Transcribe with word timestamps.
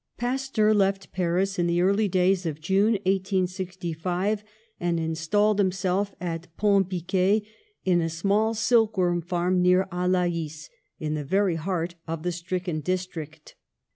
Pasteur 0.17 0.73
left 0.73 1.11
Paris 1.11 1.59
in 1.59 1.67
the 1.67 1.79
early 1.83 2.07
days 2.07 2.47
of 2.47 2.59
June, 2.59 2.93
1865, 3.05 4.43
and 4.79 4.99
installed 4.99 5.59
himself 5.59 6.15
at 6.19 6.47
Pont 6.57 6.89
Biquet, 6.89 7.43
in 7.85 8.01
a 8.01 8.09
small 8.09 8.55
silk 8.55 8.97
worm 8.97 9.21
farm 9.21 9.61
near 9.61 9.87
Alais, 9.91 10.69
in 10.99 11.13
the 11.13 11.23
very 11.23 11.53
heart 11.53 11.93
of 12.07 12.23
the 12.23 12.31
stricken 12.31 12.79
district. 12.79 13.53